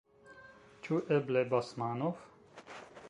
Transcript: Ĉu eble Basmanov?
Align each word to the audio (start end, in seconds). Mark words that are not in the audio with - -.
Ĉu 0.87 0.97
eble 1.17 1.43
Basmanov? 1.51 2.25